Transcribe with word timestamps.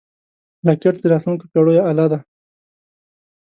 راکټ 0.67 0.95
د 0.99 1.03
راتلونکو 1.11 1.45
پېړیو 1.51 1.85
اله 1.91 2.05
ده 2.11 2.19